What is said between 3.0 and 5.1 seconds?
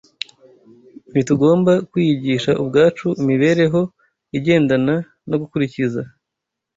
imibereho igendana